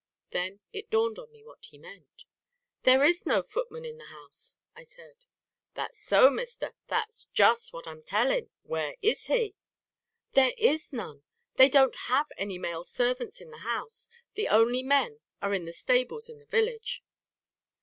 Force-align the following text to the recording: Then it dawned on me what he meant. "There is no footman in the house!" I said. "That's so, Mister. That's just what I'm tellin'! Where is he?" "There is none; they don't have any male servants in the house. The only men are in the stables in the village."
Then 0.31 0.61
it 0.73 0.89
dawned 0.89 1.19
on 1.19 1.31
me 1.31 1.43
what 1.43 1.63
he 1.65 1.77
meant. 1.77 2.25
"There 2.81 3.03
is 3.05 3.27
no 3.27 3.43
footman 3.43 3.85
in 3.85 3.99
the 3.99 4.05
house!" 4.05 4.55
I 4.75 4.81
said. 4.81 5.25
"That's 5.75 5.99
so, 6.01 6.31
Mister. 6.31 6.73
That's 6.87 7.25
just 7.25 7.71
what 7.71 7.85
I'm 7.85 8.01
tellin'! 8.01 8.49
Where 8.63 8.95
is 9.03 9.27
he?" 9.27 9.53
"There 10.33 10.55
is 10.57 10.91
none; 10.91 11.21
they 11.57 11.69
don't 11.69 11.95
have 12.09 12.31
any 12.35 12.57
male 12.57 12.83
servants 12.83 13.41
in 13.41 13.51
the 13.51 13.59
house. 13.59 14.09
The 14.33 14.47
only 14.47 14.81
men 14.81 15.19
are 15.39 15.53
in 15.53 15.65
the 15.65 15.71
stables 15.71 16.29
in 16.29 16.39
the 16.39 16.47
village." 16.47 17.03